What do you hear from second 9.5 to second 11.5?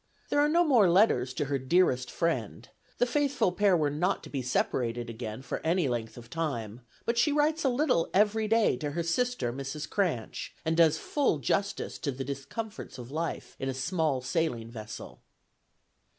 Mrs. Cranch, and does full